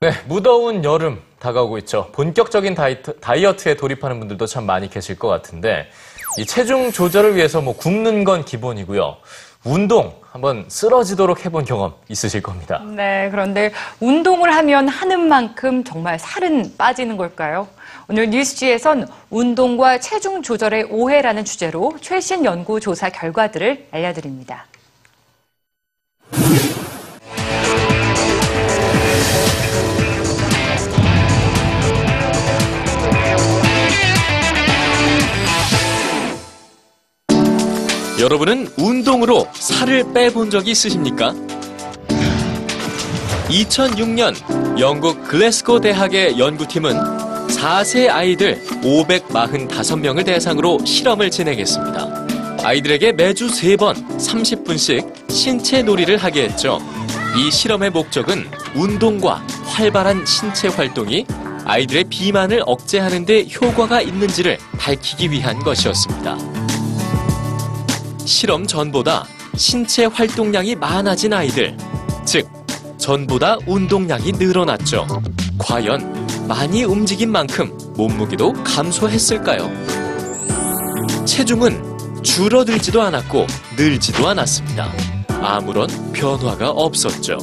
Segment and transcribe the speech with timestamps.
[0.00, 2.10] 네, 무더운 여름 다가오고 있죠.
[2.12, 7.76] 본격적인 다이어트, 다이어트에 돌입하는 분들도 참 많이 계실 것 같은데 이 체중 조절을 위해서 뭐
[7.76, 9.16] 굶는 건 기본이고요.
[9.64, 12.80] 운동 한번 쓰러지도록 해본 경험 있으실 겁니다.
[12.94, 17.66] 네, 그런데 운동을 하면 하는 만큼 정말 살은 빠지는 걸까요?
[18.08, 24.66] 오늘 뉴스지에선 운동과 체중 조절의 오해라는 주제로 최신 연구 조사 결과들을 알려드립니다.
[38.18, 41.32] 여러분은 운동으로 살을 빼본 적이 있으십니까?
[43.48, 44.34] 2006년
[44.80, 46.94] 영국 글래스고 대학의 연구팀은
[47.46, 52.26] 4세 아이들 545명을 대상으로 실험을 진행했습니다.
[52.64, 56.80] 아이들에게 매주 3번 30분씩 신체 놀이를 하게 했죠.
[57.36, 61.24] 이 실험의 목적은 운동과 활발한 신체 활동이
[61.64, 66.36] 아이들의 비만을 억제하는 데 효과가 있는지를 밝히기 위한 것이었습니다.
[68.28, 69.24] 실험 전보다
[69.56, 71.74] 신체 활동량이 많아진 아이들,
[72.26, 72.46] 즉
[72.98, 75.06] 전보다 운동량이 늘어났죠.
[75.56, 79.70] 과연 많이 움직인 만큼 몸무게도 감소했을까요?
[81.24, 83.46] 체중은 줄어들지도 않았고
[83.78, 84.92] 늘지도 않았습니다.
[85.40, 87.38] 아무런 변화가 없었죠.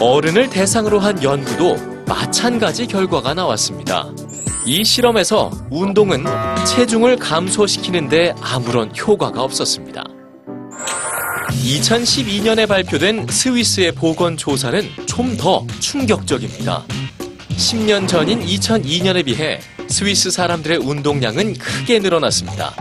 [0.00, 4.10] 어른을 대상으로 한 연구도 마찬가지 결과가 나왔습니다.
[4.64, 6.24] 이 실험에서 운동은
[6.66, 10.15] 체중을 감소시키는데 아무런 효과가 없었습니다.
[11.66, 16.84] 2012년에 발표된 스위스의 보건 조사는 좀 더 충격적입니다.
[17.50, 22.72] 10년 전인 2002년에 비해 스위스 사람들의 운동량은 크게 늘어났습니다.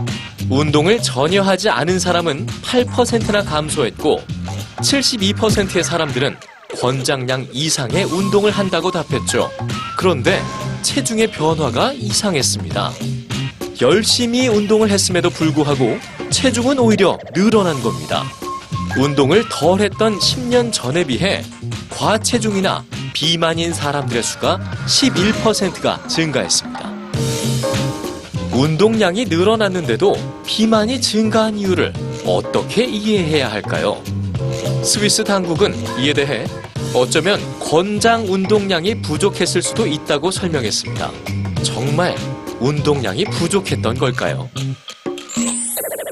[0.50, 4.22] 운동을 전혀 하지 않은 사람은 8%나 감소했고
[4.78, 6.38] 72%의 사람들은
[6.80, 9.50] 권장량 이상의 운동을 한다고 답했죠.
[9.98, 10.42] 그런데
[10.84, 12.92] 체중의 변화가 이상했습니다.
[13.82, 15.98] 열심히 운동을 했음에도 불구하고
[16.30, 18.24] 체중은 오히려 늘어난 겁니다.
[18.98, 21.44] 운동을 덜 했던 10년 전에 비해
[21.90, 26.96] 과체중이나 비만인 사람들의 수가 11%가 증가했습니다.
[28.54, 31.92] 운동량이 늘어났는데도 비만이 증가한 이유를
[32.26, 34.02] 어떻게 이해해야 할까요?
[34.82, 36.46] 스위스 당국은 이에 대해
[36.94, 41.12] 어쩌면 권장 운동량이 부족했을 수도 있다고 설명했습니다.
[41.64, 42.16] 정말
[42.62, 44.50] 운동량이 부족했던 걸까요?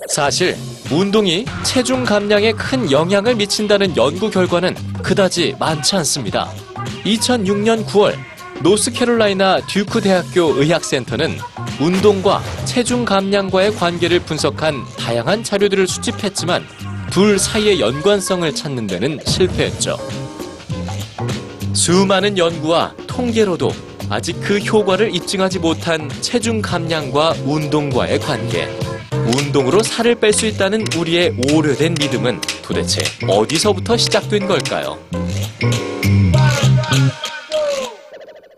[0.10, 0.58] 사실
[0.94, 6.52] 운동이 체중 감량에 큰 영향을 미친다는 연구 결과는 그다지 많지 않습니다.
[7.04, 8.16] 2006년 9월
[8.62, 11.40] 노스캐롤라이나 듀크 대학교 의학센터는
[11.81, 16.64] 운동과 체중 감량과의 관계를 분석한 다양한 자료들을 수집했지만
[17.10, 19.98] 둘 사이의 연관성을 찾는 데는 실패했죠.
[21.74, 23.72] 수많은 연구와 통계로도
[24.10, 28.70] 아직 그 효과를 입증하지 못한 체중 감량과 운동과의 관계.
[29.38, 34.97] 운동으로 살을 뺄 수 있다는 우리의 오래된 믿음은 도대체 어디서부터 시작된 걸까요?